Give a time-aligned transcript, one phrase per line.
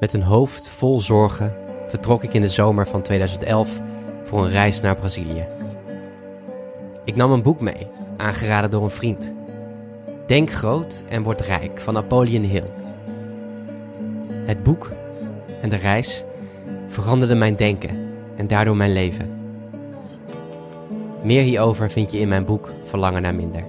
[0.00, 1.56] Met een hoofd vol zorgen
[1.86, 3.80] vertrok ik in de zomer van 2011
[4.24, 5.46] voor een reis naar Brazilië.
[7.04, 9.34] Ik nam een boek mee, aangeraden door een vriend.
[10.26, 12.70] Denk groot en word rijk van Napoleon Hill.
[14.44, 14.92] Het boek
[15.60, 16.24] en de reis
[16.88, 19.30] veranderden mijn denken en daardoor mijn leven.
[21.22, 23.64] Meer hierover vind je in mijn boek Verlangen naar minder.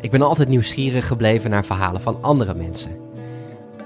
[0.00, 3.01] Ik ben altijd nieuwsgierig gebleven naar verhalen van andere mensen.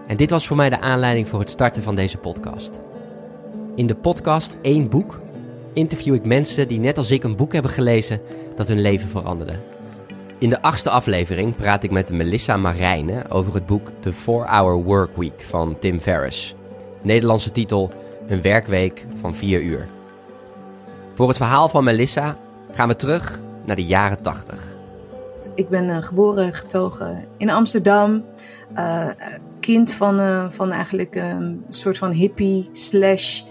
[0.07, 2.81] En dit was voor mij de aanleiding voor het starten van deze podcast.
[3.75, 5.21] In de podcast Eén Boek
[5.73, 8.21] interview ik mensen die net als ik een boek hebben gelezen
[8.57, 9.59] dat hun leven veranderde.
[10.39, 15.41] In de achtste aflevering praat ik met Melissa Marijnen over het boek The 4-Hour Workweek
[15.41, 16.55] van Tim Ferriss.
[17.03, 17.91] Nederlandse titel
[18.27, 19.89] Een werkweek van 4 uur.
[21.15, 22.37] Voor het verhaal van Melissa
[22.73, 24.77] gaan we terug naar de jaren 80.
[25.55, 28.25] Ik ben uh, geboren getogen in Amsterdam.
[28.77, 29.09] Uh,
[29.67, 33.43] kind van, uh, van eigenlijk een soort van hippie slash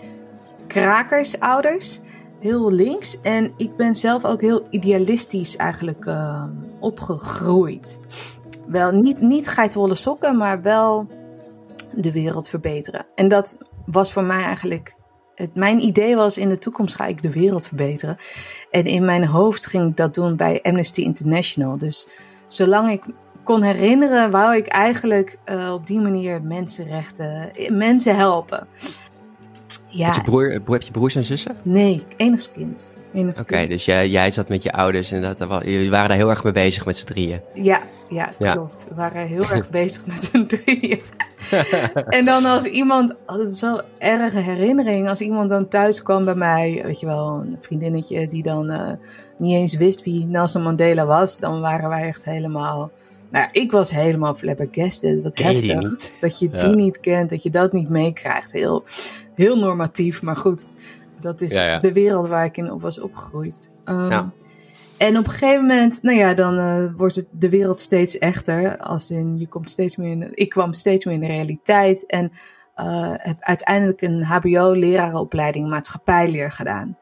[0.67, 2.01] krakersouders.
[2.39, 3.21] Heel links.
[3.21, 6.05] En ik ben zelf ook heel idealistisch eigenlijk
[6.79, 7.99] opgegroeid.
[8.67, 11.07] Wel niet, niet geitwolle sokken, maar wel
[11.91, 13.05] de wereld verbeteren.
[13.15, 14.95] En dat was voor mij eigenlijk
[15.35, 18.17] het, mijn idee was in de toekomst ga ik de wereld verbeteren.
[18.71, 21.77] En in mijn hoofd ging ik dat doen bij Amnesty International.
[21.77, 22.09] Dus
[22.47, 23.03] zolang ik
[23.45, 28.67] kon herinneren, wou ik eigenlijk uh, op die manier mensenrechten, mensen helpen.
[29.87, 30.05] Ja.
[30.05, 31.55] Heb, je broer, heb je broers en zussen?
[31.61, 32.93] Nee, enigskind.
[33.39, 36.43] Oké, dus jij, jij zat met je ouders en dat, jullie waren daar heel erg
[36.43, 37.41] mee bezig met z'n drieën.
[37.53, 38.85] Ja, ja, klopt.
[38.89, 41.01] We waren heel erg bezig met z'n drieën.
[42.17, 46.81] en dan als iemand, altijd zo erge herinnering, als iemand dan thuis kwam bij mij,
[46.85, 48.91] weet je wel, een vriendinnetje die dan uh,
[49.37, 52.91] niet eens wist wie Nelson Mandela was, dan waren wij echt helemaal...
[53.35, 55.23] Nou, ik was helemaal flabbergasted.
[55.23, 55.81] Wat Ken heftig.
[55.81, 56.13] Niet?
[56.21, 58.51] Dat je die niet kent, dat je dat niet meekrijgt.
[58.51, 58.83] Heel,
[59.33, 60.63] heel normatief, maar goed.
[61.19, 63.71] Dat is de wereld waar ik in op was opgegroeid.
[63.85, 64.31] Um, ja.
[64.97, 68.77] En op een gegeven moment, nou ja, dan uh, wordt het de wereld steeds echter.
[68.77, 72.05] Als in, je komt steeds meer in, ik kwam steeds meer in de realiteit.
[72.05, 72.31] En
[72.75, 76.97] uh, heb uiteindelijk een HBO-lerarenopleiding maatschappijleer gedaan.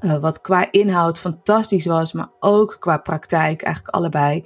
[0.00, 4.44] Uh, wat qua inhoud fantastisch was, maar ook qua praktijk eigenlijk allebei.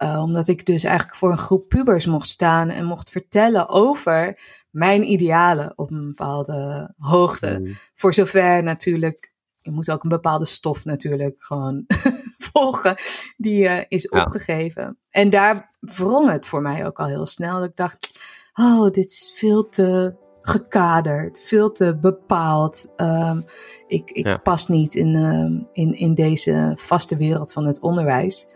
[0.00, 4.40] Omdat ik dus eigenlijk voor een groep pubers mocht staan en mocht vertellen over
[4.70, 7.58] mijn idealen op een bepaalde hoogte.
[7.58, 7.76] Mm.
[7.94, 11.84] Voor zover natuurlijk, je moet ook een bepaalde stof natuurlijk gewoon
[12.52, 12.96] volgen,
[13.36, 14.98] die uh, is opgegeven.
[15.10, 17.54] En daar wrong het voor mij ook al heel snel.
[17.58, 18.18] Dat ik dacht,
[18.52, 22.92] oh, dit is veel te gekaderd, veel te bepaald.
[22.96, 23.44] Um,
[23.86, 28.46] ik ik pas niet in, uh, in, in deze vaste wereld van het onderwijs.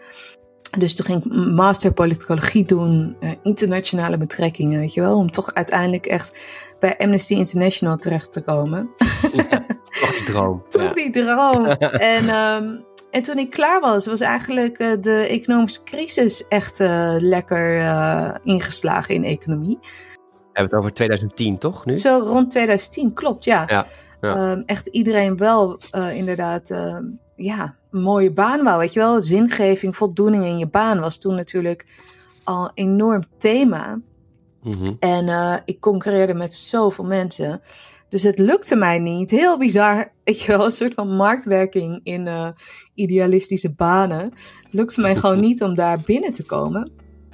[0.79, 5.55] Dus toen ging ik master politicologie doen, uh, internationale betrekkingen, weet je wel, om toch
[5.55, 6.39] uiteindelijk echt
[6.79, 8.91] bij Amnesty International terecht te komen.
[9.33, 9.67] Ja,
[10.01, 10.65] toch die droom.
[10.71, 10.93] toch ja.
[10.93, 11.67] die droom.
[12.15, 17.15] en, um, en toen ik klaar was, was eigenlijk uh, de economische crisis echt uh,
[17.19, 19.79] lekker ingeslagen in economie.
[19.81, 21.85] We hebben het over 2010, toch?
[21.85, 21.97] Nu?
[21.97, 23.65] Zo rond 2010, klopt, ja.
[23.67, 23.87] ja,
[24.21, 24.51] ja.
[24.51, 25.79] Um, echt iedereen wel
[26.13, 27.05] inderdaad ehm,
[27.37, 28.79] ja, mooie baan wou.
[28.79, 31.87] Weet je wel, zingeving, voldoening in je baan was toen natuurlijk
[32.45, 34.01] al een enorm thema.
[34.63, 34.97] Mm-hmm.
[34.99, 37.61] En uh, ik concurreerde met zoveel mensen.
[38.09, 39.31] Dus het lukte mij niet.
[39.31, 40.13] Heel bizar.
[40.25, 42.49] Weet je wel, een soort van marktwerking in uh,
[42.95, 44.21] idealistische banen.
[44.63, 46.91] Het lukte mij gewoon niet om daar binnen te komen.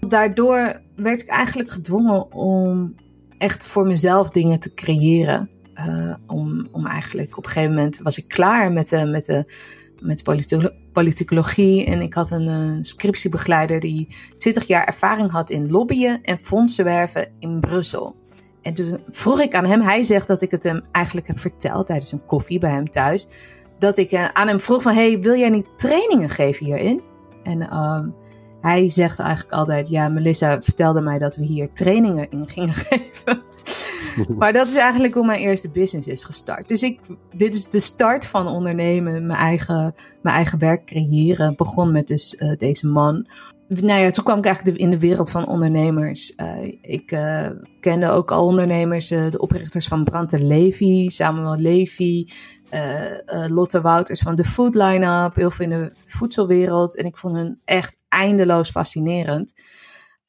[0.09, 2.94] Daardoor werd ik eigenlijk gedwongen om
[3.38, 5.50] echt voor mezelf dingen te creëren.
[5.87, 9.44] Uh, om, om eigenlijk op een gegeven moment was ik klaar met de, met de
[10.00, 10.22] met
[10.93, 11.84] politicologie.
[11.84, 16.84] En ik had een, eh, scriptiebegeleider die 20 jaar ervaring had in lobbyen en fondsen
[16.84, 18.16] werven in Brussel.
[18.62, 21.87] En toen vroeg ik aan hem, hij zegt dat ik het hem eigenlijk heb verteld
[21.87, 23.28] tijdens een koffie bij hem thuis.
[23.78, 27.03] Dat ik uh, aan hem vroeg van, hey, wil jij niet trainingen geven hierin?
[27.43, 28.00] En uh,
[28.60, 33.42] hij zegt eigenlijk altijd, ja, Melissa vertelde mij dat we hier trainingen in gingen geven.
[34.39, 36.68] maar dat is eigenlijk hoe mijn eerste business is gestart.
[36.68, 37.01] Dus ik,
[37.36, 41.57] dit is de start van ondernemen, mijn eigen, mijn eigen werk creëren.
[41.57, 43.28] Begon met dus uh, deze man.
[43.68, 46.34] Nou ja, toen kwam ik eigenlijk in de wereld van ondernemers.
[46.36, 52.27] Uh, ik uh, kende ook al ondernemers, de oprichters van Brand Levy, Samuel Levy,
[53.47, 56.97] Lotte Wouters van de Food Line-up, heel veel in de voedselwereld.
[56.97, 59.54] En ik vond hen echt eindeloos fascinerend.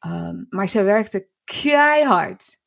[0.06, 2.60] Um, maar ze werkten keihard.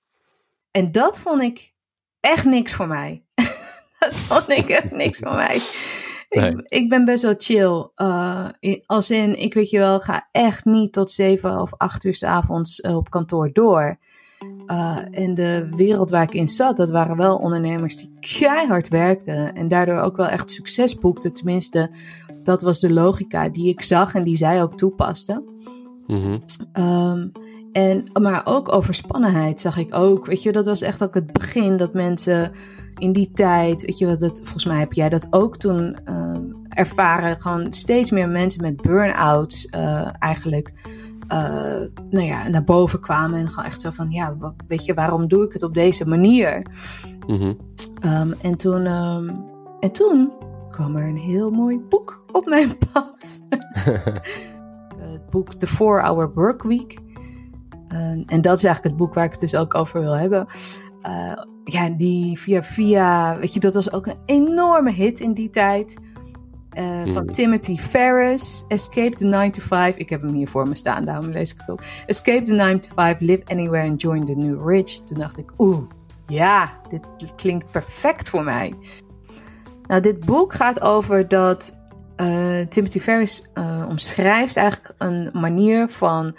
[0.77, 1.73] En dat vond ik
[2.21, 3.25] echt niks voor mij.
[3.99, 5.63] dat vond ik echt niks voor mij.
[6.31, 6.51] Nee.
[6.51, 7.89] Ik, ik, ben best wel chill.
[7.97, 8.49] Uh,
[8.87, 12.23] als in, ik weet je wel, ga echt niet tot zeven of acht uur s
[12.23, 13.99] avonds uh, op kantoor door.
[14.67, 19.55] Uh, en de wereld waar ik in zat, dat waren wel ondernemers die keihard werkten.
[19.55, 21.35] En daardoor ook wel echt succes boekten.
[21.35, 21.91] Tenminste,
[22.43, 25.43] dat was de logica die ik zag en die zij ook toepaste.
[26.07, 26.43] Mm
[26.73, 27.33] um,
[27.75, 30.27] en, maar ook overspannenheid zag ik ook.
[30.27, 32.53] Weet je, dat was echt ook het begin dat mensen
[32.99, 36.37] in die tijd, weet je, dat, volgens mij heb jij dat ook toen uh,
[36.69, 37.41] ervaren.
[37.41, 40.73] Gewoon steeds meer mensen met burn-outs uh, eigenlijk
[41.33, 43.39] uh, nou ja, naar boven kwamen.
[43.39, 44.37] En gewoon echt zo van, ja,
[44.69, 46.67] weet je, waarom doe ik het op deze manier?
[47.27, 47.59] Mm -hmm.
[48.05, 49.45] um, en, toen, um,
[49.81, 50.33] en toen
[50.71, 53.41] kwam er een heel mooi boek op mijn pad.
[55.13, 56.93] het boek The 4-Hour Work Week.
[56.93, 57.04] Uh,
[58.27, 60.47] en dat is eigenlijk het boek waar ik het dus ook over wil hebben.
[61.07, 65.51] Uh, ja, die via via, weet je, dat was ook een enorme hit in die
[65.51, 65.99] tijd.
[66.79, 69.97] Uh, Van Timothy Ferris, Escape the 9 to 5.
[69.97, 71.83] Ik heb hem hier voor me staan, daarom lees ik het op.
[72.07, 74.99] Escape the 9 to 5, Live Anywhere and Join the New Rich.
[74.99, 75.79] Toen dacht ik, oeh,
[76.27, 78.73] ja, dit klinkt perfect voor mij.
[79.87, 81.77] Nou, dit boek gaat over dat
[82.17, 86.37] uh, Timothy Ferris uh, omschrijft eigenlijk een manier van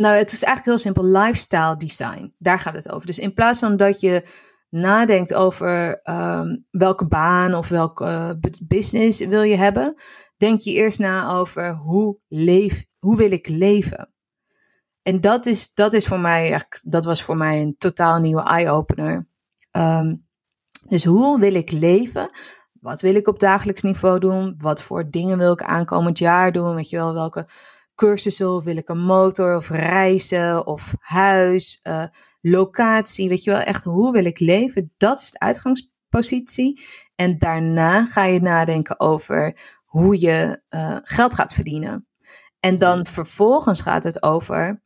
[0.00, 2.34] nou, het is eigenlijk heel simpel lifestyle design.
[2.38, 3.06] Daar gaat het over.
[3.06, 4.24] Dus in plaats van dat je
[4.68, 9.94] nadenkt over um, welke baan of welke uh, business wil je hebben,
[10.36, 14.12] denk je eerst na over hoe, leef, hoe wil ik leven.
[15.02, 19.28] En dat is, dat is voor mij, dat was voor mij een totaal nieuwe eye-opener.
[19.72, 20.26] Um,
[20.88, 22.30] dus hoe wil ik leven?
[22.72, 24.54] Wat wil ik op dagelijks niveau doen?
[24.58, 26.74] Wat voor dingen wil ik aankomend jaar doen?
[26.74, 27.46] Weet je wel, welke
[28.00, 32.04] cursussen of wil ik een motor of reizen of huis, uh,
[32.40, 34.92] locatie, weet je wel, echt hoe wil ik leven?
[34.96, 36.80] Dat is de uitgangspositie.
[37.14, 42.06] En daarna ga je nadenken over hoe je uh, geld gaat verdienen.
[42.60, 44.82] En dan vervolgens gaat het over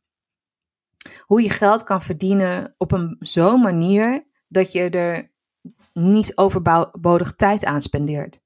[1.19, 5.31] hoe je geld kan verdienen op een zo'n manier dat je er
[5.93, 8.43] niet overbodig tijd aan spendeert.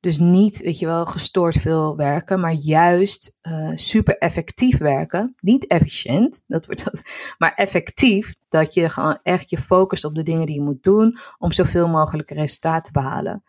[0.00, 5.34] Dus niet, weet je wel, gestoord veel werken, maar juist uh, super effectief werken.
[5.40, 7.02] Niet efficiënt, dat wordt dat,
[7.38, 8.34] maar effectief.
[8.48, 11.88] Dat je gewoon echt je focust op de dingen die je moet doen om zoveel
[11.88, 13.42] mogelijk resultaat te behalen.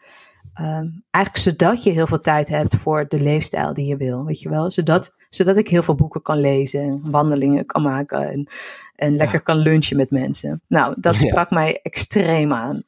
[0.59, 4.41] Um, eigenlijk zodat je heel veel tijd hebt voor de leefstijl die je wil, weet
[4.41, 4.71] je wel.
[4.71, 8.47] Zodat, zodat ik heel veel boeken kan lezen en wandelingen kan maken en,
[8.95, 10.61] en lekker kan lunchen met mensen.
[10.67, 11.55] Nou, dat sprak ja.
[11.55, 12.83] mij extreem aan.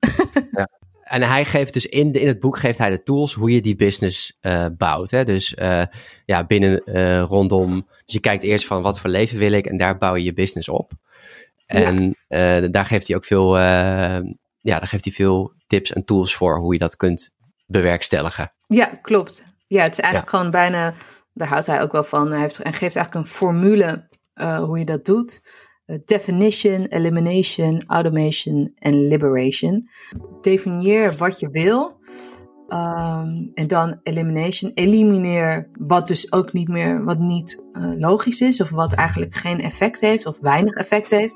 [0.51, 0.69] ja.
[1.13, 3.61] En hij geeft dus in, de, in het boek geeft hij de tools hoe je
[3.61, 5.11] die business uh, bouwt.
[5.11, 5.25] Hè?
[5.25, 5.83] Dus uh,
[6.25, 7.87] ja, binnen uh, rondom.
[8.05, 10.33] Dus je kijkt eerst van wat voor leven wil ik en daar bouw je je
[10.33, 10.91] business op.
[11.65, 12.67] En ja.
[12.67, 14.21] daar geeft hij ook veel, ja,
[14.61, 17.33] daar geeft hij veel tips en tools voor hoe je dat kunt
[17.65, 18.51] bewerkstelligen.
[18.67, 19.43] Ja, klopt.
[19.67, 20.37] Ja, het is eigenlijk ja.
[20.37, 20.93] gewoon bijna,
[21.33, 22.31] daar houdt hij ook wel van.
[22.31, 24.07] Hij, heeft, hij geeft eigenlijk een formule
[24.65, 25.43] hoe je dat doet.
[26.05, 29.89] Definition, elimination, automation en liberation.
[30.43, 32.01] Definieer wat je wil.
[32.67, 34.71] Um, en dan elimination.
[34.73, 38.61] Elimineer wat dus ook niet meer, wat niet uh, logisch is.
[38.61, 41.33] Of wat eigenlijk geen effect heeft of weinig effect heeft.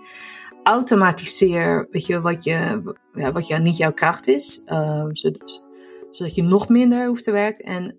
[0.64, 2.82] Automatiseer, weet je, wat, je,
[3.14, 4.62] ja, wat je, niet jouw kracht is.
[4.66, 5.66] Uh, zodat,
[6.12, 7.66] zodat je nog minder hoeft te werken.
[7.66, 7.96] En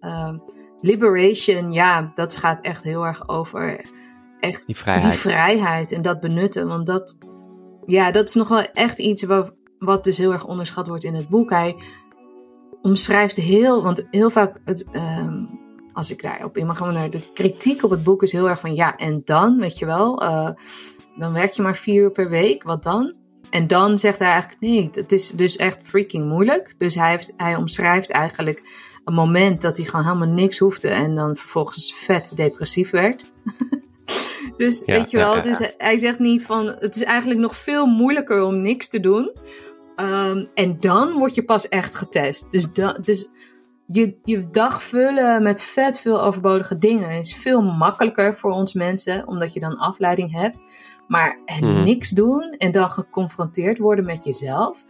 [0.81, 3.81] liberation, ja, dat gaat echt heel erg over
[4.41, 5.13] echt die vrijheid.
[5.13, 6.69] die vrijheid en dat benutten.
[6.69, 7.17] Want dat,
[7.87, 11.15] ja, dat is nog wel echt iets wat, wat dus heel erg onderschat wordt in
[11.15, 11.51] het boek.
[11.51, 11.77] Hij
[12.83, 15.47] omschrijft heel, want heel vaak, het, um,
[15.93, 18.75] als ik daarop in mag gaan, de kritiek op het boek is heel erg van
[18.75, 20.51] ja, en dan, weet je wel, uh,
[21.17, 23.17] dan werk je maar vier uur per week, wat dan?
[23.51, 26.75] En dan zegt hij eigenlijk nee, het is dus echt freaking moeilijk.
[26.79, 28.63] Dus hij, heeft, hij omschrijft eigenlijk
[29.05, 33.25] een moment dat hij gewoon helemaal niks hoefde en dan vervolgens vet depressief werd.
[34.57, 37.87] Dus weet je wel, ja, dus hij zegt niet van het is eigenlijk nog veel
[37.87, 39.33] moeilijker om niks te doen.
[40.01, 42.53] Um, en dan word je pas echt getest.
[42.53, 43.31] Dus, da, dus
[43.87, 49.27] je, je dag vullen met vet veel overbodige dingen is veel makkelijker voor ons mensen,
[49.27, 50.65] omdat je dan afleiding hebt.
[51.09, 51.85] Maar hmm.
[51.85, 54.85] niks doen en dan geconfronteerd worden met jezelf,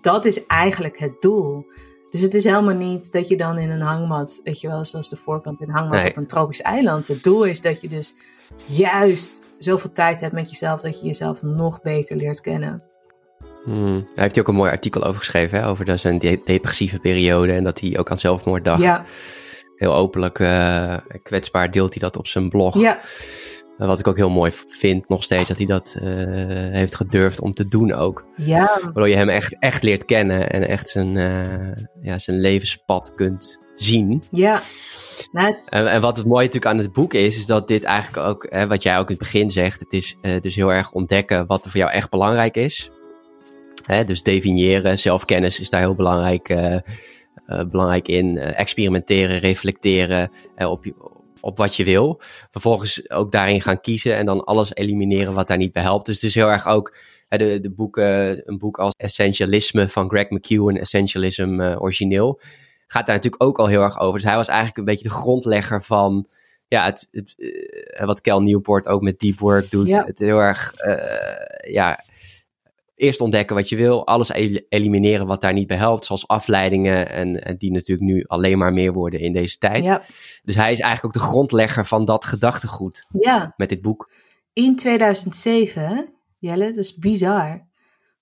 [0.00, 1.66] dat is eigenlijk het doel.
[2.10, 5.08] Dus het is helemaal niet dat je dan in een hangmat, weet je wel, zoals
[5.08, 6.10] de voorkant in een hangmat nee.
[6.10, 7.08] op een tropisch eiland.
[7.08, 8.16] Het doel is dat je dus
[8.66, 12.93] juist zoveel tijd hebt met jezelf dat je jezelf nog beter leert kennen.
[13.64, 13.94] Hmm.
[13.94, 15.68] Hij heeft hij ook een mooi artikel over geschreven, hè?
[15.68, 18.82] over zijn de depressieve periode en dat hij ook aan zelfmoord dacht.
[18.82, 19.04] Ja.
[19.76, 22.80] Heel openlijk, uh, kwetsbaar deelt hij dat op zijn blog.
[22.80, 22.98] Ja.
[23.76, 25.96] wat ik ook heel mooi vind nog steeds, dat hij dat
[26.72, 28.24] heeft gedurfd om te doen ook.
[28.36, 28.78] Ja.
[28.82, 31.12] Waardoor je hem echt, echt leert kennen en echt zijn,
[32.02, 34.22] ja, zijn levenspad kunt zien.
[34.30, 34.62] Ja.
[35.32, 38.26] Nou, en, en, wat het mooie natuurlijk aan het boek is, is dat dit eigenlijk
[38.26, 41.46] ook, hè, wat jij ook in het begin zegt, het is dus heel erg ontdekken
[41.46, 42.90] wat er voor jou echt belangrijk is.
[43.84, 46.72] Hè, dus definiëren, zelfkennis is daar heel belangrijk, uh,
[47.46, 48.36] uh, belangrijk in.
[48.36, 50.84] Uh, experimenteren, reflecteren op,
[51.40, 52.20] op wat je wil.
[52.50, 56.06] Vervolgens ook daarin gaan kiezen en dan alles elimineren wat daar niet bij helpt.
[56.06, 56.96] Dus het is heel erg ook
[57.28, 62.40] de, de boeken, een boek als Essentialisme van Greg McEwen, Essentialism origineel,
[62.86, 64.20] gaat daar natuurlijk ook al heel erg over.
[64.20, 66.28] Dus hij was eigenlijk een beetje de grondlegger van
[66.68, 67.34] ja, het, het
[68.04, 69.86] wat Cal Newport ook met deep work doet.
[69.86, 70.04] Ja.
[70.04, 70.72] Het heel erg,
[71.68, 71.98] ja
[72.96, 74.30] eerst ontdekken wat je wil, alles
[74.68, 78.72] elimineren wat daar niet bij helpt, zoals afleidingen en, en, die natuurlijk nu alleen maar
[78.72, 79.84] meer worden in deze tijd.
[79.84, 80.02] Ja.
[80.42, 83.54] Dus hij is eigenlijk ook de grondlegger van dat gedachtegoed ja.
[83.56, 84.10] met dit boek.
[84.52, 87.66] In 2007, Jelle, dat is bizar.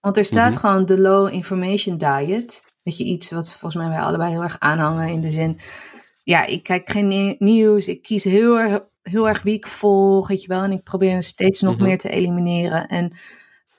[0.00, 0.60] Want er staat mm -hmm.
[0.60, 2.64] gewoon de Low Information Diet.
[2.82, 5.58] Weet je, iets wat volgens mij wij allebei heel erg aanhangen in de zin...
[6.24, 10.42] Ja, ik kijk geen nieuws, ik kies heel erg, heel erg wie ik volg, weet
[10.42, 10.62] je wel.
[10.62, 11.86] En ik probeer steeds nog mm -hmm.
[11.86, 12.86] meer te elimineren.
[12.86, 13.12] En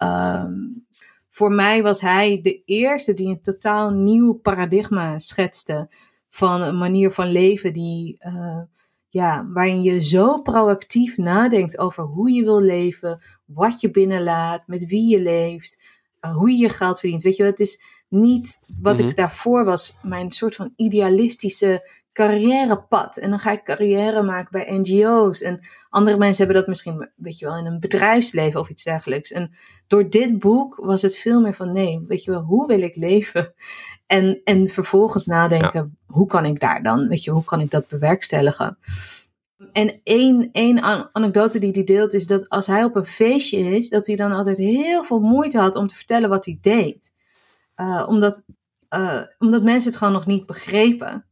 [0.03, 0.85] Um,
[1.29, 5.89] voor mij was hij de eerste die een totaal nieuw paradigma schetste
[6.29, 8.61] van een manier van leven die, uh,
[9.09, 14.85] ja, waarin je zo proactief nadenkt over hoe je wil leven, wat je binnenlaat, met
[14.85, 15.81] wie je leeft,
[16.21, 17.23] uh, hoe je je geld verdient.
[17.23, 19.09] Weet je, het is niet wat mm -hmm.
[19.09, 23.17] ik daarvoor was, mijn soort van idealistische carrièrepad.
[23.17, 25.41] En dan ga ik carrière maken bij NGO's.
[25.41, 29.31] En andere mensen hebben dat misschien, weet je wel, in een bedrijfsleven of iets dergelijks.
[29.31, 29.55] En
[29.87, 32.95] door dit boek was het veel meer van nee, weet je wel, hoe wil ik
[32.95, 33.53] leven?
[34.07, 36.13] En, en vervolgens nadenken, ja.
[36.13, 38.77] hoe kan ik daar dan, weet je, hoe kan ik dat bewerkstelligen?
[39.71, 40.81] En één, één
[41.13, 44.31] anekdote die hij deelt is dat als hij op een feestje is, dat hij dan
[44.31, 47.13] altijd heel veel moeite had om te vertellen wat hij deed.
[47.75, 48.43] Uh, omdat,
[48.89, 51.25] uh, omdat mensen het gewoon nog niet begrepen.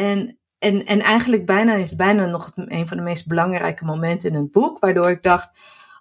[0.00, 4.30] En, en, en eigenlijk bijna is het bijna nog een van de meest belangrijke momenten
[4.30, 5.52] in het boek, waardoor ik dacht,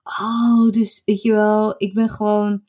[0.04, 2.64] oh, dus weet je wel, ik ben gewoon,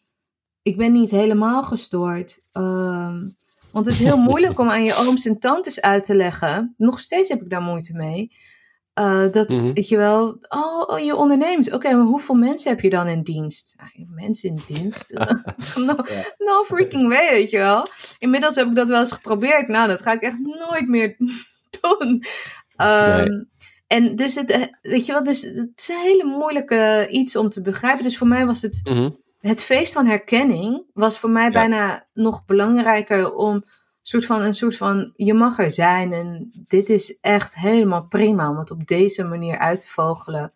[0.63, 2.41] ik ben niet helemaal gestoord.
[2.53, 3.37] Um,
[3.73, 6.75] want het is heel moeilijk om aan je ooms en tantes uit te leggen.
[6.77, 8.33] Nog steeds heb ik daar moeite mee.
[9.01, 9.75] Uh, dat, mm -hmm.
[9.75, 11.67] weet je wel, oh, oh je ondernemers.
[11.67, 13.77] Oké, okay, maar hoeveel mensen heb je dan in dienst?
[14.09, 15.13] Mensen in dienst?
[15.87, 15.97] no,
[16.39, 17.87] no, freaking way, weet je wel.
[18.19, 19.69] Inmiddels heb ik dat wel eens geprobeerd.
[19.69, 21.17] Nou, dat ga ik echt nooit meer
[21.81, 22.25] doen.
[22.77, 23.49] Um, nee.
[23.87, 27.63] En dus het, weet je wel, dus het is een hele moeilijke iets om te
[27.63, 28.05] begrijpen.
[28.05, 29.17] Dus voor mij was het, mm -hmm.
[29.41, 31.51] het feest van herkenning was voor mij ja.
[31.51, 33.65] bijna nog belangrijker om
[34.03, 38.51] soort van een soort van je mag er zijn en dit is echt helemaal prima
[38.51, 40.53] om het op deze manier uit te vogelen.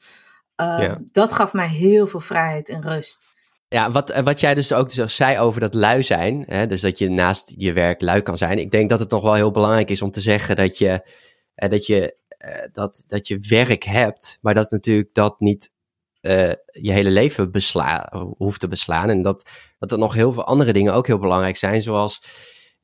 [0.60, 0.98] Uh, ja.
[1.12, 3.28] Dat gaf mij heel veel vrijheid en rust.
[3.68, 6.98] Ja, wat, wat jij dus ook dus zei over dat lui zijn, hè, dus dat
[6.98, 8.58] je naast je werk lui kan zijn.
[8.58, 11.08] Ik denk dat het nog wel heel belangrijk is om te zeggen dat je,
[11.54, 15.72] eh, dat je, eh, dat, dat je werk hebt, maar dat natuurlijk dat niet
[16.20, 19.08] uh, je hele leven besla hoeft te beslaan.
[19.08, 22.22] En dat, dat er nog heel veel andere dingen ook heel belangrijk zijn, zoals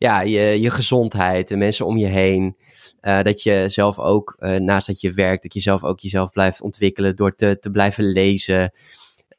[0.00, 2.56] ja, je, je gezondheid, de mensen om je heen.
[3.02, 6.30] Uh, dat je zelf ook, uh, naast dat je werkt, dat je zelf ook jezelf
[6.30, 8.72] blijft ontwikkelen door te, te blijven lezen.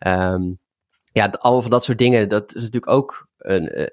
[0.08, 0.60] Um,
[1.12, 3.86] ja, al van dat soort dingen, dat is natuurlijk ook een, uh,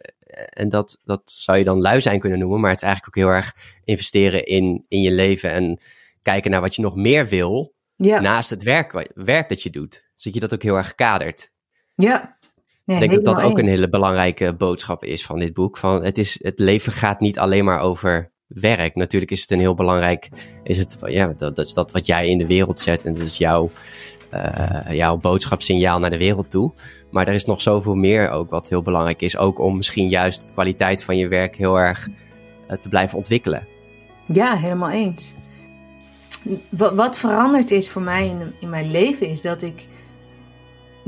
[0.48, 3.24] en dat, dat zou je dan lui zijn kunnen noemen, maar het is eigenlijk ook
[3.24, 5.80] heel erg investeren in, in je leven en
[6.22, 8.20] kijken naar wat je nog meer wil ja.
[8.20, 10.04] naast het werk, werk dat je doet.
[10.16, 11.52] Zodat je dat ook heel erg kadert.
[11.94, 12.37] Ja,
[12.88, 15.76] Nee, ik denk dat dat ook een hele belangrijke boodschap is van dit boek.
[15.76, 18.94] Van het, is, het leven gaat niet alleen maar over werk.
[18.94, 20.28] Natuurlijk is het een heel belangrijk,
[20.62, 23.22] is het, ja, dat, dat is dat wat jij in de wereld zet en dat
[23.22, 23.70] is jouw,
[24.34, 26.72] uh, jouw boodschapsignaal naar de wereld toe.
[27.10, 29.36] Maar er is nog zoveel meer ook wat heel belangrijk is.
[29.36, 32.08] Ook om misschien juist de kwaliteit van je werk heel erg
[32.70, 33.66] uh, te blijven ontwikkelen.
[34.32, 35.34] Ja, helemaal eens.
[36.68, 39.84] Wat, wat veranderd is voor mij in, in mijn leven is dat ik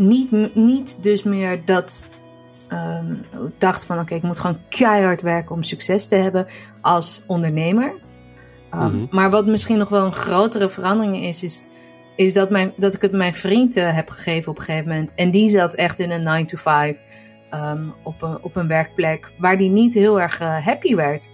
[0.00, 2.08] niet, niet dus meer dat
[2.72, 6.46] um, ik dacht van oké, okay, ik moet gewoon keihard werken om succes te hebben
[6.80, 7.92] als ondernemer.
[8.74, 9.08] Um, mm -hmm.
[9.10, 11.64] Maar wat misschien nog wel een grotere verandering is, is,
[12.16, 15.14] is dat, mijn, dat ik het mijn vriend uh, heb gegeven op een gegeven moment.
[15.14, 16.98] En die zat echt in een 9 to 5
[17.54, 21.30] um, op, een, op een werkplek waar die niet heel erg uh, happy werd.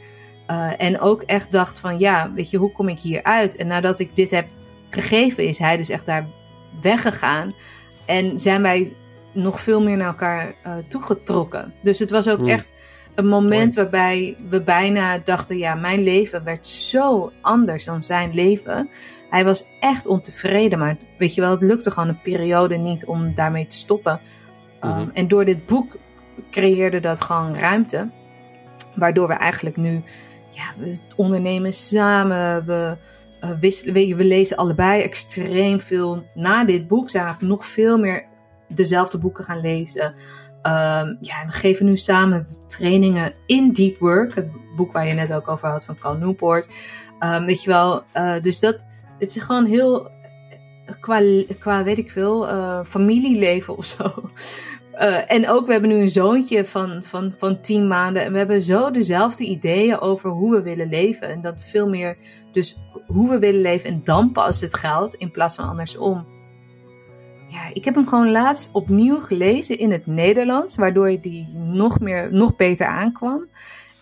[0.50, 3.56] Uh, en ook echt dacht van ja, weet je, hoe kom ik hier uit?
[3.56, 4.46] En nadat ik dit heb
[4.90, 6.26] gegeven, is hij dus echt daar
[6.80, 7.54] weggegaan.
[8.06, 8.92] En zijn wij
[9.32, 11.74] nog veel meer naar elkaar uh, toegetrokken.
[11.82, 12.48] Dus het was ook hmm.
[12.48, 12.72] echt
[13.14, 13.88] Een moment Mooi.
[13.88, 18.88] waarbij we bijna dachten, ja, mijn leven werd zo anders dan zijn leven.
[19.30, 23.34] Hij was echt ontevreden, maar weet je wel, het lukte gewoon een periode niet om
[23.34, 24.20] daarmee te stoppen.
[24.80, 25.08] Um, Mhm.
[25.12, 25.96] en door dit boek
[26.50, 28.10] creëerde dat gewoon ruimte.
[28.94, 30.02] Waardoor we eigenlijk nu,
[30.50, 32.96] ja, we ondernemen samen, we,
[33.40, 36.26] uh, wisselen, we, we lezen allebei extreem veel.
[36.34, 38.24] Na dit boek zijn we nog veel meer
[38.68, 40.04] dezelfde boeken gaan lezen.
[40.66, 45.32] Um, ja, we geven nu samen trainingen in Deep Work, het boek waar je net
[45.32, 46.68] ook over had van Cal Newport.
[47.20, 48.84] Um, weet je wel, uh, dus dat,
[49.18, 50.10] het is gewoon heel,
[51.00, 51.22] qua,
[51.58, 54.12] qua weet ik veel, uh, familieleven of zo.
[55.00, 58.24] Uh, en ook, we hebben nu een zoontje van, van, van tien maanden.
[58.24, 61.28] En we hebben zo dezelfde ideeën over hoe we willen leven.
[61.28, 62.16] En dat veel meer,
[62.52, 66.26] dus hoe we willen leven en dan pas het geld in plaats van andersom.
[67.48, 72.32] Ja, ik heb hem gewoon laatst opnieuw gelezen in het Nederlands, waardoor die nog meer,
[72.32, 73.48] nog beter aankwam.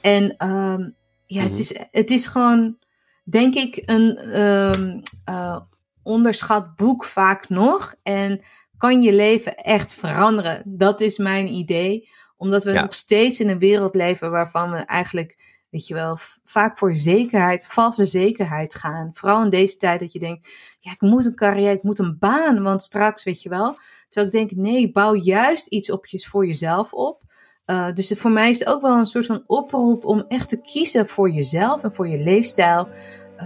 [0.00, 0.94] En um,
[1.26, 2.76] ja, het, is, het is gewoon,
[3.24, 5.60] denk ik, een um, uh,
[6.02, 7.94] onderschat boek vaak nog.
[8.02, 8.40] En
[8.78, 10.62] kan je leven echt veranderen?
[10.64, 12.08] Dat is mijn idee.
[12.36, 12.82] Omdat we ja.
[12.82, 15.36] nog steeds in een wereld leven waarvan we eigenlijk,
[15.70, 19.10] weet je wel, vaak voor zekerheid, valse zekerheid gaan.
[19.12, 20.48] Vooral in deze tijd dat je denkt,
[20.80, 23.78] ja, ik moet een carrière, ik moet een baan, want straks, weet je wel.
[24.08, 27.22] Terwijl ik denk, nee, bouw juist iets op je, voor jezelf op.
[27.66, 30.60] Uh, dus voor mij is het ook wel een soort van oproep om echt te
[30.60, 32.88] kiezen voor jezelf en voor je leefstijl.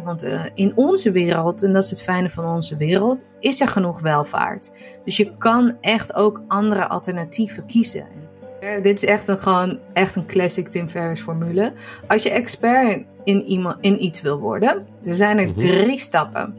[0.04, 3.68] Want uh, in onze wereld, en dat is het fijne van onze wereld, is er
[3.68, 4.70] genoeg welvaart.
[5.04, 8.06] Dus je kan echt ook andere alternatieven kiezen.
[8.60, 11.72] Uh, dit is echt een, gewoon echt een classic Tim Ferriss formule.
[12.06, 15.60] Als je expert in, iemand, in iets wil worden, er zijn er mm-hmm.
[15.60, 16.56] drie stappen.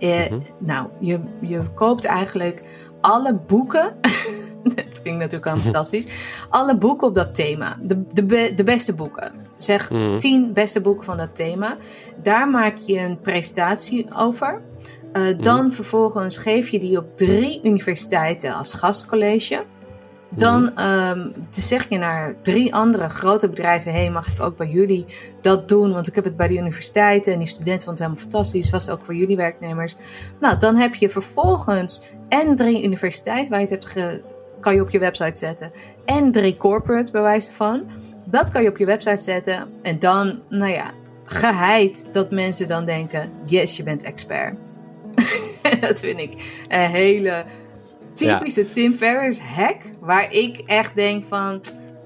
[0.00, 0.42] Mm-hmm.
[0.58, 2.62] Nou, je, je koopt eigenlijk
[3.00, 3.94] alle boeken.
[4.64, 6.06] dat vind ik natuurlijk al fantastisch.
[6.48, 7.78] Alle boeken op dat thema.
[7.82, 9.32] De, de, be, de beste boeken.
[9.62, 10.18] Zeg mm.
[10.18, 11.76] tien beste boeken van dat thema.
[12.22, 14.60] Daar maak je een presentatie over.
[15.12, 15.72] Uh, dan mm.
[15.72, 19.64] vervolgens geef je die op drie universiteiten als gastcollege.
[20.28, 20.82] Dan mm.
[20.84, 25.06] um, zeg je naar drie andere grote bedrijven: hey, mag ik ook bij jullie
[25.40, 25.92] dat doen?
[25.92, 28.70] Want ik heb het bij die universiteiten en die studenten vonden het helemaal fantastisch.
[28.70, 29.96] Was het ook voor jullie werknemers?
[30.40, 34.22] Nou, dan heb je vervolgens en drie universiteiten waar je het hebt ge,
[34.60, 35.72] kan je op je website zetten.
[36.04, 37.82] En drie corporates bij wijze van.
[38.30, 39.68] Dat kan je op je website zetten.
[39.82, 40.90] En dan, nou ja,
[41.24, 44.56] geheid dat mensen dan denken: yes, je bent expert.
[45.80, 47.44] dat vind ik een hele
[48.12, 48.72] typische ja.
[48.72, 49.76] Tim Ferriss hack.
[50.00, 51.60] Waar ik echt denk van.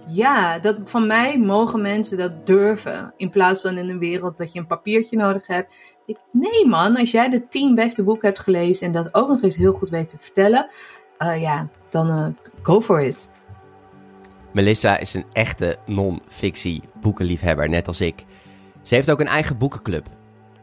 [0.06, 3.14] Ja, dat, van mij mogen mensen dat durven.
[3.16, 5.74] In plaats van in een wereld dat je een papiertje nodig hebt.
[6.06, 9.42] Ik, nee man, als jij de tien beste boeken hebt gelezen en dat ook nog
[9.42, 10.68] eens heel goed weet te vertellen.
[11.18, 12.26] Uh, ja, dan uh,
[12.62, 13.28] go for it.
[14.54, 18.24] Melissa is een echte non-fictie boekenliefhebber, net als ik.
[18.82, 20.06] Ze heeft ook een eigen boekenclub.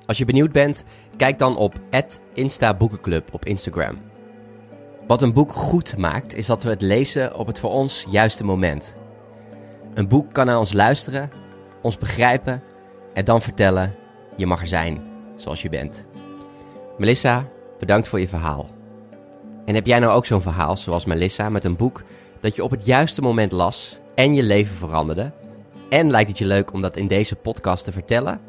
[0.06, 0.84] Als je benieuwd bent,
[1.18, 1.80] kijk dan op
[2.34, 3.98] @instaboekenclub op Instagram.
[5.08, 8.44] Wat een boek goed maakt, is dat we het lezen op het voor ons juiste
[8.44, 8.96] moment.
[9.94, 11.30] Een boek kan naar ons luisteren,
[11.82, 12.64] ons begrijpen
[13.14, 13.96] en dan vertellen:
[14.38, 15.02] je mag er zijn
[15.36, 16.08] zoals je bent.
[16.98, 17.48] Melissa,
[17.80, 18.70] bedankt voor je verhaal.
[19.66, 22.04] En heb jij nou ook zo'n verhaal zoals Melissa met een boek
[22.42, 25.32] dat je op het juiste moment las en je leven veranderde?
[25.90, 28.42] En lijkt het je leuk om dat in deze podcast te vertellen?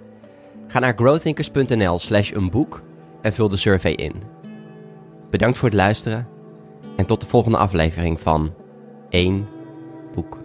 [0.67, 2.83] Ga naar growthinkers.nl slash een boek
[3.23, 4.23] en vul de survey in.
[5.31, 6.29] Bedankt voor het luisteren
[6.97, 8.55] en tot de volgende aflevering van
[9.11, 9.49] 1
[10.15, 10.42] Boek.